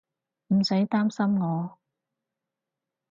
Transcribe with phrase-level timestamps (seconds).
[0.47, 1.77] 唔使擔心我